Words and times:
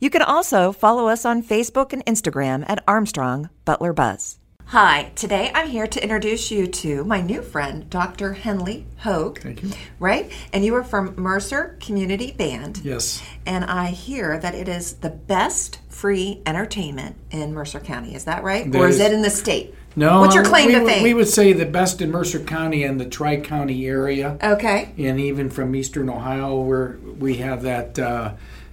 You 0.00 0.10
can 0.10 0.22
also 0.22 0.72
follow 0.72 1.08
us 1.08 1.24
on 1.24 1.42
Facebook 1.42 1.92
and 1.92 2.04
Instagram 2.06 2.64
at 2.68 2.82
Armstrong 2.86 3.48
Butler 3.64 3.92
Buzz. 3.92 4.38
Hi, 4.70 5.12
today 5.14 5.52
I'm 5.54 5.68
here 5.68 5.86
to 5.86 6.02
introduce 6.02 6.50
you 6.50 6.66
to 6.66 7.04
my 7.04 7.20
new 7.20 7.40
friend, 7.40 7.88
Dr. 7.88 8.32
Henley 8.32 8.84
Hogue. 8.98 9.38
Thank 9.38 9.62
you. 9.62 9.70
Right? 10.00 10.32
And 10.52 10.64
you 10.64 10.74
are 10.74 10.82
from 10.82 11.14
Mercer 11.16 11.76
Community 11.80 12.32
Band. 12.32 12.80
Yes. 12.82 13.22
And 13.46 13.64
I 13.64 13.86
hear 13.90 14.38
that 14.38 14.56
it 14.56 14.68
is 14.68 14.94
the 14.94 15.10
best 15.10 15.78
free 15.88 16.42
entertainment 16.46 17.14
in 17.30 17.54
Mercer 17.54 17.78
County. 17.78 18.16
Is 18.16 18.24
that 18.24 18.42
right? 18.42 18.70
That 18.72 18.78
or 18.80 18.88
is 18.88 18.96
is- 18.96 19.02
it 19.02 19.12
in 19.12 19.22
the 19.22 19.30
state? 19.30 19.72
No. 19.98 20.20
What's 20.20 20.34
your 20.34 20.44
claim 20.44 20.66
we 20.66 20.72
to 20.74 20.84
fame? 20.84 21.02
We 21.04 21.14
would 21.14 21.28
say 21.28 21.52
the 21.54 21.64
best 21.64 22.02
in 22.02 22.10
Mercer 22.10 22.40
County 22.40 22.82
and 22.82 23.00
the 23.00 23.06
Tri 23.06 23.38
County 23.40 23.86
area, 23.86 24.36
Okay. 24.42 24.90
and 24.98 25.18
even 25.18 25.48
from 25.48 25.74
Eastern 25.76 26.10
Ohio, 26.10 26.60
where 26.60 26.98
we 27.18 27.36
have 27.36 27.62
that. 27.62 27.98
Uh, 27.98 28.32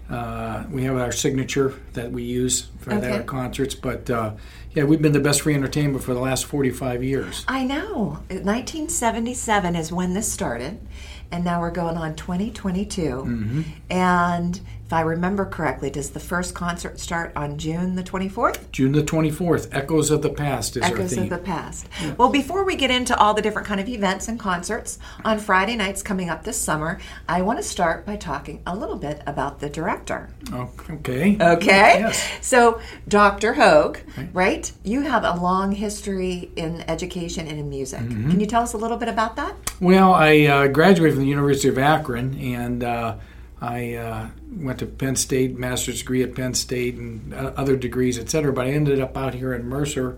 uh, 0.10 0.64
we 0.70 0.84
have 0.84 0.98
our 0.98 1.12
signature 1.12 1.74
that 1.94 2.12
we 2.12 2.24
use 2.24 2.68
for 2.80 2.94
Okay. 2.94 3.12
our 3.12 3.24
concerts, 3.24 3.74
but 3.76 4.10
uh, 4.10 4.34
yeah, 4.74 4.84
we've 4.84 5.02
been 5.02 5.12
the 5.14 5.20
best 5.20 5.42
free 5.42 5.54
entertainment 5.56 6.04
for 6.04 6.14
the 6.14 6.20
last 6.20 6.46
45 6.46 7.04
years. 7.04 7.46
I 7.48 7.64
know. 7.64 8.20
1977 8.30 9.76
is 9.76 9.92
when 9.92 10.14
this 10.14 10.32
started, 10.32 10.80
and 11.34 11.44
now 11.44 11.60
we're 11.60 11.72
going 11.72 11.98
on 11.98 12.16
2022. 12.16 13.02
Mm-hmm. 13.02 13.62
And 13.90 14.62
if 14.86 14.92
I 14.98 15.02
remember 15.02 15.46
correctly, 15.46 15.90
does 15.90 16.12
the 16.12 16.20
first 16.20 16.54
concert 16.54 17.00
start 17.00 17.32
on 17.36 17.58
June 17.58 17.96
the 17.96 18.04
24th? 18.04 18.72
June 18.72 18.92
the 18.92 19.02
24th, 19.02 19.70
Echoes 19.72 20.12
of 20.12 20.22
the 20.22 20.30
Past 20.30 20.78
is 20.78 20.84
our 20.84 20.90
Echoes 20.90 21.18
of 21.18 21.30
the 21.30 21.40
past. 21.40 21.88
Well, 22.18 22.30
before 22.30 22.64
we 22.64 22.76
get 22.76 22.92
into 22.92 23.18
all 23.18 23.34
the 23.34 23.42
different 23.42 23.68
kind 23.68 23.82
of 23.82 23.90
events 23.90 24.28
and 24.28 24.40
concerts 24.40 25.00
on 25.26 25.40
Friday 25.40 25.76
nights 25.76 26.04
coming 26.04 26.30
up 26.30 26.44
this 26.44 26.62
summer, 26.62 27.00
I 27.28 27.42
want 27.42 27.58
to 27.58 27.64
start 27.64 28.06
by 28.06 28.18
talking 28.18 28.62
a 28.68 28.76
little 28.76 28.98
bit 28.98 29.24
about 29.26 29.60
the 29.60 29.70
director. 29.70 30.30
Okay. 30.54 31.38
Okay. 31.42 32.00
Yes. 32.00 32.30
So, 32.42 32.80
Dr. 33.08 33.54
Hogue, 33.54 33.98
right? 34.32 34.72
You 34.84 35.02
have 35.02 35.24
a 35.24 35.42
long 35.42 35.72
history 35.72 36.52
in 36.56 36.82
education 36.88 37.48
and 37.48 37.58
in 37.58 37.68
music. 37.68 38.02
Mm-hmm. 38.02 38.30
Can 38.30 38.40
you 38.40 38.46
tell 38.46 38.62
us 38.62 38.74
a 38.74 38.78
little 38.78 38.98
bit 38.98 39.08
about 39.08 39.38
that? 39.38 39.56
Well, 39.80 40.14
I 40.14 40.42
uh, 40.42 40.68
graduated 40.68 41.16
from 41.16 41.23
the 41.24 41.30
University 41.30 41.70
of 41.70 41.78
Akron, 41.78 42.38
and 42.40 42.84
uh, 42.84 43.16
I 43.62 43.94
uh, 43.96 44.28
went 44.52 44.80
to 44.80 44.86
Penn 44.86 45.16
State, 45.16 45.58
master's 45.58 46.00
degree 46.00 46.22
at 46.22 46.36
Penn 46.36 46.54
State, 46.54 46.96
and 46.96 47.34
uh, 47.34 47.54
other 47.56 47.76
degrees, 47.76 48.20
et 48.20 48.30
cetera. 48.30 48.52
But 48.52 48.68
I 48.68 48.72
ended 48.72 49.00
up 49.00 49.16
out 49.18 49.34
here 49.34 49.54
in 49.54 49.66
Mercer 49.68 50.18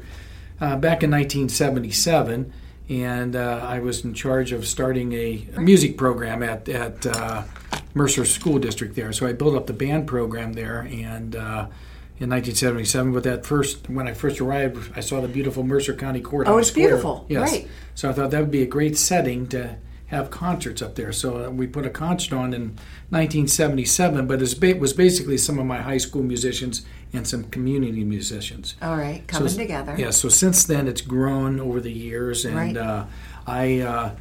uh, 0.60 0.76
back 0.78 1.04
in 1.04 1.12
1977, 1.12 2.52
and 2.90 3.36
uh, 3.36 3.60
I 3.64 3.80
was 3.80 4.04
in 4.04 4.14
charge 4.14 4.52
of 4.52 4.66
starting 4.66 5.14
a 5.14 5.48
music 5.58 5.98
program 5.98 6.42
at 6.42 6.68
at 6.70 7.06
uh, 7.06 7.44
Mercer 7.94 8.26
School 8.26 8.58
District 8.58 8.96
there. 8.96 9.14
So 9.14 9.28
I 9.28 9.34
built 9.34 9.56
up 9.56 9.68
the 9.68 9.74
band 9.74 10.08
program 10.08 10.54
there, 10.54 10.82
and. 10.82 11.36
Uh, 11.36 11.68
in 12.18 12.30
1977, 12.30 13.12
but 13.12 13.24
that 13.24 13.46
first, 13.46 13.90
when 13.90 14.08
I 14.08 14.14
first 14.14 14.40
arrived, 14.40 14.90
I 14.96 15.02
saw 15.02 15.20
the 15.20 15.28
beautiful 15.28 15.64
Mercer 15.64 15.94
County 15.94 16.22
Courthouse. 16.22 16.54
Oh, 16.54 16.58
it's 16.58 16.70
Square. 16.70 16.88
beautiful. 16.88 17.26
Yes. 17.28 17.52
Right. 17.52 17.68
So 17.94 18.10
I 18.10 18.14
thought 18.14 18.32
that 18.32 18.40
would 18.40 18.52
be 18.52 18.62
a 18.62 18.66
great 18.66 18.98
setting 18.98 19.48
to 19.48 19.76
have 20.08 20.30
concerts 20.30 20.82
up 20.82 20.96
there. 20.96 21.12
So 21.12 21.46
uh, 21.46 21.50
we 21.50 21.66
put 21.68 21.86
a 21.86 21.90
concert 21.90 22.36
on 22.36 22.54
in 22.54 22.78
1977, 23.10 24.28
but 24.28 24.42
it 24.42 24.80
was 24.80 24.94
basically 24.94 25.38
some 25.38 25.58
of 25.60 25.66
my 25.66 25.82
high 25.82 25.98
school 25.98 26.22
musicians 26.22 26.86
and 27.14 27.28
some 27.28 27.46
community 27.46 28.04
musicians. 28.04 28.76
All 28.82 28.98
right, 28.98 29.28
coming 29.28 29.50
So- 29.50 29.58
together. 29.58 29.96
Yeah, 29.98 30.12
so 30.12 30.30
since 30.30 30.64
then 30.64 30.88
it's 30.88 31.02
grown 31.02 31.60
over 31.60 31.82
the 31.82 31.92
years, 31.92 32.46
and 32.46 32.56
Right. 32.56 32.78
uh, 32.78 33.06
I 33.48 33.80
uh, 33.80 34.12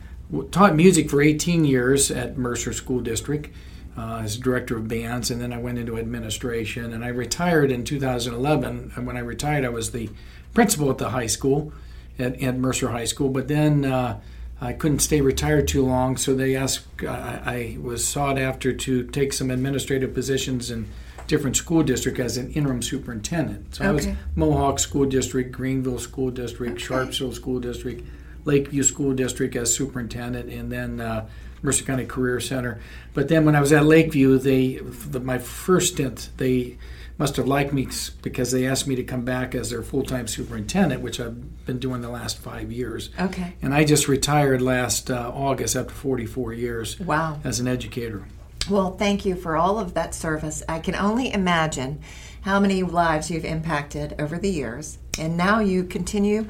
taught 0.50 0.75
music 0.75 1.10
for 1.10 1.20
18 1.20 1.64
years 1.64 2.10
at 2.10 2.38
Mercer 2.38 2.72
School 2.72 3.00
District 3.00 3.50
uh, 3.97 4.22
as 4.25 4.37
director 4.37 4.76
of 4.76 4.88
bands, 4.88 5.31
and 5.31 5.41
then 5.41 5.53
I 5.53 5.58
went 5.58 5.78
into 5.78 5.98
administration, 5.98 6.92
and 6.92 7.04
I 7.04 7.08
retired 7.08 7.70
in 7.70 7.84
2011. 7.84 8.92
And 8.97 9.06
when 9.06 9.16
I 9.16 9.20
retired, 9.20 9.64
I 9.64 9.69
was 9.69 9.92
the 9.92 10.08
principal 10.53 10.91
at 10.91 10.98
the 10.98 11.10
high 11.10 11.26
school, 11.28 11.72
at, 12.19 12.41
at 12.42 12.56
Mercer 12.58 12.88
High 12.88 13.04
School. 13.04 13.28
But 13.28 13.48
then 13.48 13.84
uh, 13.84 14.20
I 14.60 14.72
couldn't 14.72 15.00
stay 15.00 15.20
retired 15.20 15.69
too 15.69 15.84
long, 15.84 16.16
so 16.16 16.34
they 16.34 16.56
asked. 16.56 16.87
I, 17.03 17.42
I 17.44 17.78
was 17.81 18.06
sought 18.06 18.38
after 18.38 18.72
to 18.72 19.04
take 19.04 19.32
some 19.32 19.50
administrative 19.50 20.15
positions 20.15 20.70
in 20.70 20.88
different 21.26 21.56
school 21.56 21.82
district 21.82 22.19
as 22.19 22.37
an 22.37 22.53
interim 22.53 22.82
superintendent. 22.82 23.75
So 23.75 23.84
I 23.84 23.91
was 23.91 24.09
Mohawk 24.34 24.78
School 24.78 25.06
District, 25.06 25.50
Greenville 25.50 25.98
School 25.98 26.31
District, 26.31 26.78
Sharpsville 26.78 27.34
School 27.34 27.60
District, 27.60 28.06
Lakeview 28.44 28.82
School 28.82 29.14
District 29.14 29.56
as 29.56 29.75
superintendent, 29.75 30.50
and 30.50 30.70
then 30.70 31.00
uh, 31.00 31.26
Mercer 31.64 31.84
County 31.84 32.04
Career 32.06 32.38
Center. 32.41 32.78
But 33.14 33.28
then 33.28 33.44
when 33.44 33.56
I 33.56 33.60
was 33.60 33.72
at 33.72 33.84
Lakeview, 33.86 34.38
they 34.38 34.76
the, 34.76 35.19
my 35.20 35.38
first 35.38 35.94
stint 35.94 36.28
they 36.36 36.78
must 37.16 37.36
have 37.36 37.47
liked 37.47 37.72
me 37.72 37.86
because 38.22 38.50
they 38.50 38.66
asked 38.66 38.86
me 38.88 38.97
to 38.97 39.04
come 39.04 39.25
back 39.25 39.54
as 39.54 39.70
their 39.70 39.82
full-time 39.82 40.26
superintendent, 40.26 41.00
which 41.00 41.20
I've 41.20 41.64
been 41.64 41.78
doing 41.78 42.00
the 42.02 42.08
last 42.08 42.38
five 42.38 42.72
years. 42.72 43.10
Okay. 43.20 43.54
And 43.62 43.72
I 43.72 43.84
just 43.84 44.08
retired 44.08 44.60
last 44.60 45.12
uh, 45.12 45.30
August 45.32 45.76
after 45.76 45.92
44 45.92 46.54
years 46.54 46.98
Wow. 46.98 47.38
as 47.44 47.60
an 47.60 47.69
educator. 47.69 48.25
Well, 48.69 48.96
thank 48.96 49.25
you 49.25 49.36
for 49.36 49.56
all 49.56 49.78
of 49.78 49.94
that 49.94 50.12
service. 50.12 50.64
I 50.69 50.81
can 50.81 50.96
only 50.96 51.32
imagine 51.32 52.00
how 52.41 52.58
many 52.58 52.82
lives 52.82 53.31
you've 53.31 53.44
impacted 53.44 54.16
over 54.20 54.36
the 54.36 54.50
years. 54.50 54.98
And 55.16 55.36
now 55.36 55.60
you 55.60 55.84
continue 55.84 56.48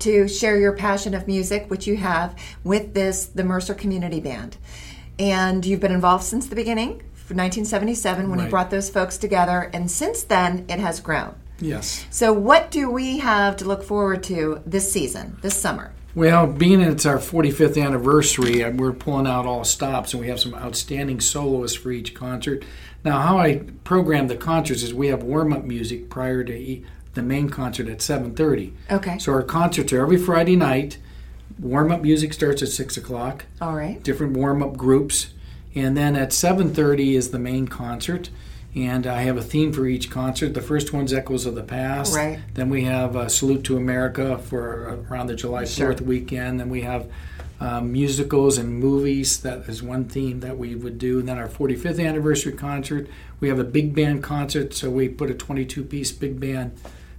to 0.00 0.28
share 0.28 0.58
your 0.58 0.72
passion 0.72 1.14
of 1.14 1.26
music, 1.26 1.70
which 1.70 1.86
you 1.86 1.96
have 1.96 2.38
with 2.64 2.94
this, 2.94 3.26
the 3.26 3.44
Mercer 3.44 3.74
Community 3.74 4.20
Band. 4.20 4.56
And 5.18 5.64
you've 5.64 5.80
been 5.80 5.92
involved 5.92 6.24
since 6.24 6.46
the 6.46 6.56
beginning, 6.56 7.02
1977, 7.34 8.30
when 8.30 8.40
you 8.40 8.46
brought 8.46 8.70
those 8.70 8.90
folks 8.90 9.16
together. 9.16 9.70
And 9.72 9.90
since 9.90 10.24
then, 10.24 10.64
it 10.68 10.80
has 10.80 11.00
grown. 11.00 11.34
Yes. 11.60 12.06
So, 12.10 12.32
what 12.32 12.70
do 12.70 12.90
we 12.90 13.18
have 13.18 13.56
to 13.58 13.66
look 13.66 13.82
forward 13.82 14.22
to 14.24 14.62
this 14.66 14.90
season, 14.90 15.36
this 15.42 15.56
summer? 15.56 15.92
Well, 16.14 16.46
being 16.48 16.80
it's 16.80 17.06
our 17.06 17.18
45th 17.18 17.80
anniversary, 17.80 18.64
uh, 18.64 18.70
we're 18.70 18.92
pulling 18.92 19.28
out 19.28 19.46
all 19.46 19.62
stops, 19.62 20.12
and 20.12 20.20
we 20.20 20.28
have 20.28 20.40
some 20.40 20.54
outstanding 20.54 21.20
soloists 21.20 21.76
for 21.76 21.92
each 21.92 22.14
concert. 22.14 22.64
Now, 23.04 23.20
how 23.20 23.38
I 23.38 23.62
program 23.84 24.26
the 24.26 24.36
concerts 24.36 24.82
is 24.82 24.92
we 24.92 25.08
have 25.08 25.22
warm-up 25.22 25.64
music 25.64 26.10
prior 26.10 26.42
to 26.42 26.52
the 27.20 27.26
main 27.26 27.50
concert 27.50 27.88
at 27.88 27.98
7:30. 28.00 28.72
Okay. 28.90 29.18
So 29.18 29.32
our 29.32 29.42
concerts 29.42 29.92
are 29.92 30.00
every 30.00 30.16
Friday 30.16 30.56
night. 30.56 30.98
Warm-up 31.58 32.02
music 32.02 32.32
starts 32.32 32.62
at 32.62 32.68
six 32.68 32.96
o'clock. 32.96 33.44
All 33.60 33.74
right. 33.74 34.02
Different 34.02 34.32
warm-up 34.36 34.76
groups, 34.76 35.28
and 35.74 35.96
then 35.96 36.16
at 36.16 36.30
7:30 36.32 37.14
is 37.16 37.30
the 37.30 37.38
main 37.38 37.68
concert. 37.68 38.30
And 38.72 39.04
I 39.04 39.22
have 39.22 39.36
a 39.36 39.42
theme 39.42 39.72
for 39.72 39.86
each 39.88 40.10
concert. 40.10 40.54
The 40.54 40.60
first 40.62 40.92
one's 40.92 41.12
Echoes 41.12 41.44
of 41.44 41.56
the 41.56 41.62
Past. 41.64 42.14
Right. 42.14 42.38
Then 42.54 42.70
we 42.70 42.84
have 42.84 43.16
uh, 43.16 43.28
Salute 43.28 43.64
to 43.64 43.76
America 43.76 44.38
for 44.38 44.88
uh, 44.88 45.12
around 45.12 45.26
the 45.26 45.34
July 45.34 45.64
4th 45.64 45.76
Sure. 45.98 46.06
weekend. 46.06 46.60
Then 46.60 46.70
we 46.70 46.82
have 46.82 47.08
um, 47.58 47.90
musicals 47.90 48.58
and 48.58 48.78
movies. 48.78 49.40
That 49.40 49.68
is 49.68 49.82
one 49.82 50.04
theme 50.04 50.38
that 50.40 50.56
we 50.56 50.76
would 50.76 50.98
do. 51.00 51.18
And 51.18 51.28
then 51.28 51.36
our 51.36 51.48
45th 51.48 51.98
anniversary 52.06 52.52
concert, 52.52 53.08
we 53.40 53.48
have 53.48 53.58
a 53.58 53.64
big 53.64 53.92
band 53.92 54.22
concert. 54.22 54.72
So 54.72 54.88
we 54.88 55.08
put 55.08 55.30
a 55.30 55.34
22 55.34 55.82
piece 55.82 56.12
big 56.12 56.38
band 56.38 56.70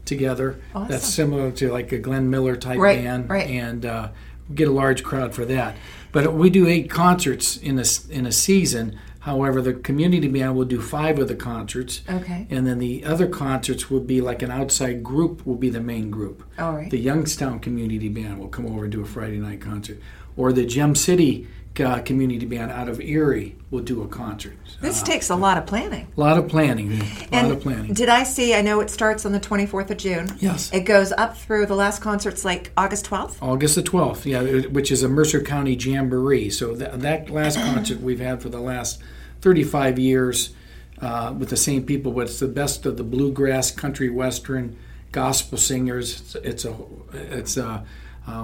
together. 0.06 0.60
Awesome. 0.76 0.90
That's 0.92 1.08
similar 1.08 1.52
to 1.52 1.72
like 1.72 1.92
a 1.92 1.98
Glenn 1.98 2.30
Miller 2.30 2.56
type 2.56 2.80
Right, 2.80 3.04
band. 3.04 3.30
right. 3.30 3.48
And 3.50 3.86
uh, 3.86 4.10
get 4.54 4.68
a 4.68 4.72
large 4.72 5.04
crowd 5.04 5.34
for 5.34 5.46
that. 5.46 5.76
But 6.12 6.34
we 6.34 6.50
do 6.50 6.68
eight 6.68 6.90
concerts 6.90 7.56
in 7.58 7.80
a, 7.80 7.86
in 8.10 8.26
a 8.26 8.32
season. 8.32 9.00
However, 9.20 9.62
the 9.62 9.74
community 9.74 10.28
band 10.28 10.56
will 10.56 10.66
do 10.66 10.82
five 10.82 11.20
of 11.20 11.28
the 11.28 11.36
concerts. 11.36 12.02
Okay. 12.10 12.48
And 12.50 12.66
then 12.66 12.80
the 12.80 13.06
other 13.06 13.28
concerts 13.28 13.90
will 13.90 14.00
be 14.00 14.20
like 14.20 14.42
an 14.42 14.50
outside 14.52 15.04
group 15.04 15.46
will 15.46 15.56
be 15.56 15.70
the 15.70 15.80
main 15.80 16.10
group. 16.10 16.44
All 16.58 16.74
right. 16.74 16.90
The 16.90 16.98
Youngstown 16.98 17.60
Community 17.60 18.10
Band 18.10 18.40
will 18.40 18.48
come 18.50 18.66
over 18.66 18.84
and 18.86 18.92
do 18.92 19.02
a 19.02 19.06
Friday 19.06 19.38
night 19.38 19.62
concert. 19.62 20.00
Or 20.36 20.52
the 20.52 20.66
Gem 20.66 20.96
City 20.96 21.48
uh, 21.84 22.02
Community 22.02 22.46
Band 22.46 22.72
out 22.72 22.88
of 22.90 23.00
Erie 23.02 23.56
will 23.70 23.82
do 23.84 24.02
a 24.04 24.08
concert. 24.08 24.58
This 24.82 25.02
Uh, 25.02 25.06
takes 25.06 25.30
a 25.30 25.36
lot 25.36 25.58
of 25.58 25.66
planning. 25.66 26.08
a 26.16 26.20
lot 26.20 26.38
of 26.38 26.48
planning. 26.48 27.02
A 27.32 27.44
lot 27.44 27.52
of 27.52 27.62
planning. 27.62 27.94
did 27.94 28.10
I 28.10 28.24
see? 28.24 28.54
I 28.54 28.62
know 28.62 28.80
it 28.82 28.90
starts 28.90 29.26
on 29.26 29.32
the 29.32 29.40
24th 29.40 29.90
of 29.92 29.98
June. 29.98 30.28
Yes. 30.40 30.70
It 30.74 30.82
goes 30.82 31.12
up 31.14 31.38
through 31.38 31.66
the 31.68 31.76
last 31.76 32.02
concert's 32.02 32.44
like 32.44 32.72
August 32.78 33.06
12th. 33.06 33.36
August 33.42 33.76
the 33.76 33.84
12th, 33.84 34.26
yeah, 34.26 34.68
which 34.70 34.92
is 34.92 35.04
a 35.04 35.10
Mercer 35.10 35.42
County 35.42 35.76
Jamboree. 35.76 36.50
So 36.50 36.76
that, 36.76 37.00
that 37.02 37.30
last 37.30 37.56
concert 37.74 38.02
we've 38.02 38.20
had 38.20 38.42
for 38.42 38.50
the 38.50 38.60
last 38.60 39.02
35 39.42 40.00
years 40.00 40.54
uh, 41.02 41.34
with 41.38 41.50
the 41.50 41.58
same 41.58 41.84
people, 41.84 42.12
but 42.12 42.22
it's 42.28 42.40
the 42.40 42.48
best 42.48 42.86
of 42.86 42.98
the 42.98 43.04
bluegrass, 43.04 43.72
country, 43.72 44.10
western, 44.10 44.78
gospel 45.12 45.58
singers. 45.58 46.22
It's, 46.22 46.36
it's 46.36 46.66
a 46.66 46.76
it's 47.14 47.58
a, 47.58 47.84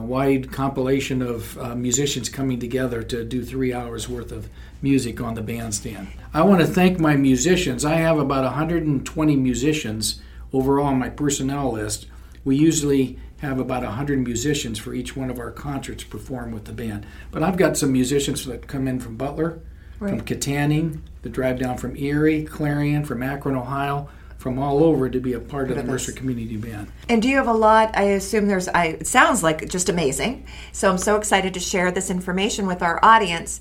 wide 0.01 0.51
compilation 0.51 1.21
of 1.21 1.57
uh, 1.57 1.75
musicians 1.75 2.29
coming 2.29 2.59
together 2.59 3.03
to 3.03 3.23
do 3.23 3.43
three 3.43 3.73
hours 3.73 4.07
worth 4.09 4.31
of 4.31 4.49
music 4.81 5.21
on 5.21 5.33
the 5.33 5.41
bandstand. 5.41 6.07
I 6.33 6.41
want 6.43 6.61
to 6.61 6.67
thank 6.67 6.99
my 6.99 7.15
musicians. 7.15 7.85
I 7.85 7.95
have 7.95 8.19
about 8.19 8.43
120 8.43 9.35
musicians 9.35 10.21
overall 10.53 10.87
on 10.87 10.99
my 10.99 11.09
personnel 11.09 11.71
list. 11.71 12.07
We 12.43 12.55
usually 12.55 13.19
have 13.39 13.59
about 13.59 13.83
100 13.83 14.19
musicians 14.19 14.79
for 14.79 14.93
each 14.93 15.15
one 15.15 15.29
of 15.29 15.39
our 15.39 15.51
concerts 15.51 16.03
perform 16.03 16.51
with 16.51 16.65
the 16.65 16.73
band. 16.73 17.05
But 17.31 17.43
I've 17.43 17.57
got 17.57 17.77
some 17.77 17.91
musicians 17.91 18.45
that 18.45 18.67
come 18.67 18.87
in 18.87 18.99
from 18.99 19.15
Butler, 19.15 19.59
right. 19.99 20.09
from 20.09 20.21
Kittanning, 20.21 21.01
the 21.21 21.29
drive 21.29 21.59
down 21.59 21.77
from 21.77 21.95
Erie, 21.95 22.43
Clarion, 22.45 23.05
from 23.05 23.21
Akron, 23.21 23.55
Ohio, 23.55 24.09
from 24.47 24.59
all 24.59 24.81
over 24.81 25.09
to 25.09 25.19
be 25.19 25.33
a 25.33 25.41
part 25.41 25.69
of 25.69 25.75
the 25.75 25.83
Mercer 25.83 26.13
Community 26.13 26.55
Band. 26.55 26.89
And 27.09 27.21
do 27.21 27.27
you 27.27 27.35
have 27.35 27.49
a 27.49 27.53
lot? 27.53 27.91
I 27.97 28.03
assume 28.03 28.47
there's. 28.47 28.69
I, 28.69 28.85
it 29.01 29.05
sounds 29.05 29.43
like 29.43 29.67
just 29.67 29.89
amazing. 29.89 30.45
So 30.71 30.89
I'm 30.89 30.97
so 30.97 31.17
excited 31.17 31.53
to 31.55 31.59
share 31.59 31.91
this 31.91 32.09
information 32.09 32.65
with 32.65 32.81
our 32.81 32.97
audience. 33.03 33.59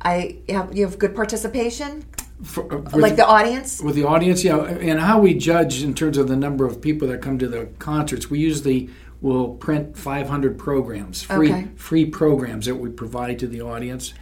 I 0.00 0.38
have 0.48 0.74
you 0.74 0.86
have 0.86 0.98
good 0.98 1.14
participation. 1.14 2.06
For, 2.42 2.74
uh, 2.74 2.96
like 2.96 3.16
the 3.16 3.26
audience 3.26 3.80
with 3.80 3.94
the 3.94 4.04
audience 4.04 4.42
yeah 4.42 4.64
and 4.64 4.98
how 4.98 5.20
we 5.20 5.34
judge 5.34 5.82
in 5.82 5.94
terms 5.94 6.18
of 6.18 6.26
the 6.26 6.36
number 6.36 6.66
of 6.66 6.80
people 6.80 7.06
that 7.08 7.22
come 7.22 7.38
to 7.38 7.46
the 7.46 7.66
concerts 7.78 8.28
we 8.28 8.40
usually 8.40 8.90
will 9.20 9.54
print 9.54 9.96
500 9.96 10.58
programs, 10.58 11.22
free 11.22 11.52
okay. 11.52 11.68
free 11.76 12.06
programs 12.06 12.66
that 12.66 12.74
we 12.74 12.90
provide 12.90 13.38
to 13.40 13.46
the 13.46 13.60
audience. 13.60 14.14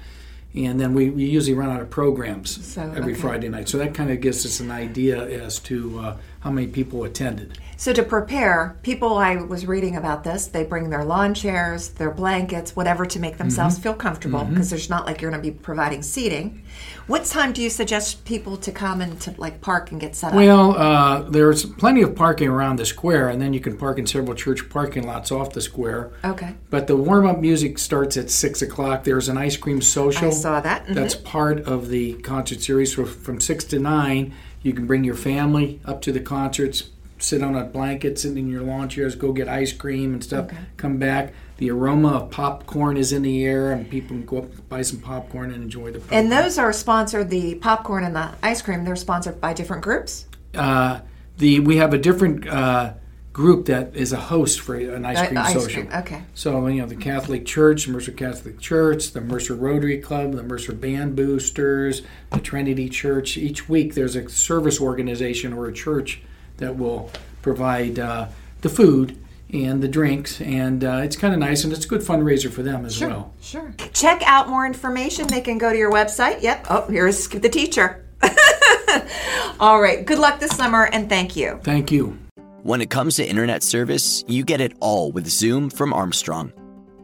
And 0.54 0.78
then 0.78 0.92
we, 0.92 1.08
we 1.10 1.24
usually 1.24 1.56
run 1.56 1.70
out 1.70 1.80
of 1.80 1.88
programs 1.88 2.64
so, 2.64 2.82
every 2.82 3.12
okay. 3.12 3.20
Friday 3.20 3.48
night. 3.48 3.68
So 3.68 3.78
that 3.78 3.94
kind 3.94 4.10
of 4.10 4.20
gives 4.20 4.44
us 4.44 4.60
an 4.60 4.70
idea 4.70 5.24
as 5.24 5.58
to 5.60 5.98
uh, 5.98 6.16
how 6.42 6.50
many 6.50 6.66
people 6.66 7.04
attended. 7.04 7.58
So 7.76 7.92
to 7.92 8.02
prepare, 8.02 8.78
people 8.82 9.16
I 9.16 9.36
was 9.36 9.66
reading 9.66 9.96
about 9.96 10.22
this, 10.22 10.46
they 10.46 10.62
bring 10.64 10.90
their 10.90 11.04
lawn 11.04 11.34
chairs, 11.34 11.88
their 11.88 12.10
blankets, 12.10 12.76
whatever 12.76 13.06
to 13.06 13.18
make 13.18 13.38
themselves 13.38 13.74
mm-hmm. 13.74 13.82
feel 13.82 13.94
comfortable 13.94 14.44
because 14.44 14.66
mm-hmm. 14.66 14.76
there's 14.76 14.90
not 14.90 15.04
like 15.06 15.20
you're 15.20 15.30
going 15.30 15.42
to 15.42 15.50
be 15.50 15.56
providing 15.56 16.02
seating. 16.02 16.62
What 17.08 17.24
time 17.24 17.52
do 17.52 17.60
you 17.60 17.70
suggest 17.70 18.24
people 18.24 18.56
to 18.58 18.70
come 18.70 19.00
and 19.00 19.20
to 19.22 19.34
like 19.36 19.60
park 19.60 19.90
and 19.90 20.00
get 20.00 20.14
set 20.14 20.28
up? 20.28 20.36
Well, 20.36 20.76
uh, 20.76 21.22
there's 21.22 21.64
plenty 21.64 22.02
of 22.02 22.14
parking 22.14 22.48
around 22.48 22.76
the 22.76 22.86
square, 22.86 23.28
and 23.28 23.42
then 23.42 23.52
you 23.52 23.60
can 23.60 23.76
park 23.76 23.98
in 23.98 24.06
several 24.06 24.36
church 24.36 24.68
parking 24.68 25.04
lots 25.04 25.32
off 25.32 25.52
the 25.52 25.60
square. 25.60 26.12
Okay. 26.24 26.54
But 26.70 26.86
the 26.86 26.96
warm 26.96 27.26
up 27.26 27.40
music 27.40 27.78
starts 27.78 28.16
at 28.16 28.30
six 28.30 28.62
o'clock. 28.62 29.02
There's 29.02 29.28
an 29.28 29.38
ice 29.38 29.56
cream 29.56 29.80
social. 29.80 30.28
I 30.28 30.30
saw 30.30 30.60
that. 30.60 30.84
Mm-hmm. 30.84 30.94
That's 30.94 31.16
part 31.16 31.60
of 31.60 31.88
the 31.88 32.14
concert 32.14 32.60
series. 32.60 32.94
From 32.94 33.40
six 33.40 33.64
to 33.64 33.80
nine, 33.80 34.34
you 34.62 34.72
can 34.72 34.86
bring 34.86 35.04
your 35.04 35.14
family 35.14 35.80
up 35.84 36.00
to 36.02 36.12
the 36.12 36.20
concerts 36.20 36.90
sit 37.22 37.42
on 37.42 37.54
a 37.54 37.64
blanket, 37.64 38.18
sit 38.18 38.36
in 38.36 38.48
your 38.48 38.62
lawn 38.62 38.88
chairs, 38.88 39.14
go 39.14 39.32
get 39.32 39.48
ice 39.48 39.72
cream 39.72 40.12
and 40.12 40.22
stuff. 40.22 40.46
Okay. 40.46 40.56
Come 40.76 40.98
back. 40.98 41.32
The 41.58 41.70
aroma 41.70 42.14
of 42.14 42.30
popcorn 42.30 42.96
is 42.96 43.12
in 43.12 43.22
the 43.22 43.44
air, 43.44 43.70
and 43.72 43.88
people 43.88 44.16
can 44.16 44.26
go 44.26 44.38
up 44.38 44.68
buy 44.68 44.82
some 44.82 45.00
popcorn 45.00 45.52
and 45.52 45.62
enjoy 45.62 45.92
the. 45.92 46.00
Popcorn. 46.00 46.24
And 46.24 46.32
those 46.32 46.58
are 46.58 46.72
sponsored. 46.72 47.30
The 47.30 47.54
popcorn 47.56 48.04
and 48.04 48.16
the 48.16 48.32
ice 48.42 48.62
cream. 48.62 48.84
They're 48.84 48.96
sponsored 48.96 49.40
by 49.40 49.52
different 49.52 49.82
groups. 49.82 50.26
Uh, 50.54 51.00
the 51.38 51.60
we 51.60 51.76
have 51.76 51.94
a 51.94 51.98
different 51.98 52.46
uh, 52.48 52.94
group 53.32 53.66
that 53.66 53.96
is 53.96 54.12
a 54.12 54.18
host 54.18 54.60
for 54.60 54.74
an 54.74 55.04
ice 55.06 55.26
cream 55.26 55.38
ice 55.38 55.54
social. 55.54 55.82
Cream. 55.84 55.94
Okay. 56.00 56.22
So 56.34 56.66
you 56.66 56.82
know 56.82 56.86
the 56.86 56.96
Catholic 56.96 57.46
Church, 57.46 57.88
Mercer 57.88 58.12
Catholic 58.12 58.60
Church, 58.60 59.12
the 59.12 59.20
Mercer 59.20 59.54
Rotary 59.54 59.98
Club, 59.98 60.32
the 60.32 60.42
Mercer 60.42 60.72
Band 60.72 61.16
Boosters, 61.16 62.02
the 62.30 62.40
Trinity 62.40 62.88
Church. 62.88 63.36
Each 63.36 63.68
week 63.68 63.94
there's 63.94 64.16
a 64.16 64.28
service 64.28 64.80
organization 64.80 65.52
or 65.52 65.66
a 65.66 65.72
church 65.72 66.20
that 66.58 66.76
will 66.76 67.10
provide 67.40 67.98
uh, 67.98 68.28
the 68.60 68.68
food 68.68 69.18
and 69.52 69.82
the 69.82 69.88
drinks, 69.88 70.40
and 70.40 70.82
uh, 70.82 71.00
it's 71.04 71.16
kind 71.16 71.34
of 71.34 71.40
nice, 71.40 71.64
and 71.64 71.72
it's 71.72 71.84
a 71.84 71.88
good 71.88 72.00
fundraiser 72.00 72.50
for 72.50 72.62
them 72.62 72.86
as 72.86 72.96
sure, 72.96 73.08
well. 73.08 73.34
Sure. 73.42 73.74
Check 73.92 74.22
out 74.24 74.48
more 74.48 74.64
information. 74.64 75.26
They 75.26 75.42
can 75.42 75.58
go 75.58 75.70
to 75.70 75.76
your 75.76 75.92
website. 75.92 76.42
Yep. 76.42 76.66
Oh, 76.70 76.86
here's 76.88 77.28
the 77.28 77.48
teacher. 77.50 78.06
All 79.60 79.80
right. 79.80 80.06
Good 80.06 80.18
luck 80.18 80.40
this 80.40 80.56
summer, 80.56 80.86
and 80.86 81.08
thank 81.08 81.36
you. 81.36 81.60
Thank 81.62 81.92
you. 81.92 82.18
When 82.64 82.80
it 82.80 82.90
comes 82.90 83.16
to 83.16 83.28
internet 83.28 83.64
service, 83.64 84.24
you 84.28 84.44
get 84.44 84.60
it 84.60 84.74
all 84.78 85.10
with 85.10 85.26
Zoom 85.26 85.68
from 85.68 85.92
Armstrong. 85.92 86.52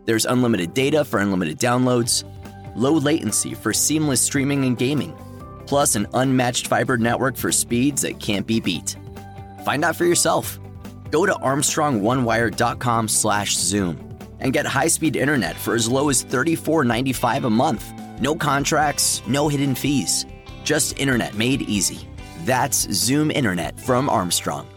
There's 0.05 0.25
unlimited 0.25 0.73
data 0.73 1.05
for 1.05 1.19
unlimited 1.19 1.59
downloads, 1.59 2.23
low 2.77 2.93
latency 2.93 3.55
for 3.55 3.73
seamless 3.73 4.21
streaming 4.21 4.67
and 4.67 4.79
gaming, 4.79 5.17
plus 5.67 5.97
an 5.97 6.07
unmatched 6.15 6.69
fiber 6.69 6.97
network 6.97 7.37
for 7.37 7.51
speeds 7.51 8.03
that 8.03 8.21
can't 8.21 8.47
be 8.47 8.61
beat. 8.61 8.95
Find 9.65 9.85
out 9.85 9.97
for 9.97 10.05
yourself. 10.05 10.61
Go 11.11 11.27
to 11.27 11.35
armstrongonewire.com 11.35 13.09
slash 13.09 13.57
zoom 13.57 14.17
and 14.39 14.53
get 14.53 14.65
high-speed 14.65 15.17
internet 15.17 15.57
for 15.57 15.75
as 15.75 15.89
low 15.89 16.09
as 16.09 16.25
$34.95 16.25 17.45
a 17.45 17.51
month. 17.51 17.93
No 18.21 18.37
contracts, 18.37 19.23
no 19.27 19.49
hidden 19.49 19.75
fees. 19.75 20.25
Just 20.63 20.97
internet 21.01 21.35
made 21.35 21.63
easy. 21.63 22.07
That's 22.45 22.89
Zoom 22.93 23.33
Internet 23.33 23.81
from 23.81 24.09
Armstrong. 24.09 24.69